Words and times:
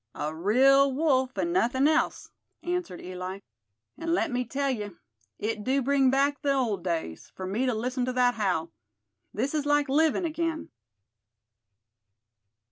"A 0.15 0.33
real 0.33 0.91
wolf, 0.91 1.37
an' 1.37 1.51
nothin' 1.51 1.87
else," 1.87 2.31
answered 2.63 2.99
Eli; 3.01 3.41
"an' 3.99 4.15
let 4.15 4.31
me 4.31 4.43
tell 4.43 4.71
ye, 4.71 4.89
it 5.37 5.63
do 5.63 5.79
bring 5.79 6.09
back 6.09 6.41
the 6.41 6.51
old 6.53 6.83
days, 6.83 7.31
fur 7.35 7.45
me 7.45 7.67
to 7.67 7.73
listen 7.75 8.05
to 8.05 8.13
thet 8.13 8.33
howl. 8.33 8.71
This 9.31 9.53
is 9.53 9.67
like 9.67 9.87
livin' 9.87 10.25
again." 10.25 10.71